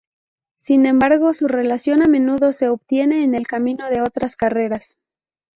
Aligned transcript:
Sin 0.55 0.87
embargo, 0.87 1.31
su 1.35 1.47
relación 1.47 2.01
a 2.01 2.07
menudo 2.07 2.53
se 2.53 2.69
obtiene 2.69 3.23
en 3.23 3.35
el 3.35 3.45
camino 3.45 3.87
de 3.91 4.01
otras 4.01 4.35
carreras. 4.35 4.97